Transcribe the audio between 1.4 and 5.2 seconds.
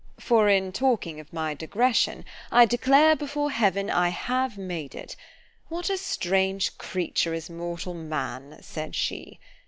digression——I declare before heaven I have made it!